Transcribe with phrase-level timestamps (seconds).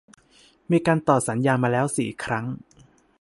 [0.71, 2.45] มีการต่อสัญญามาแล้ว สี่ ครั้ง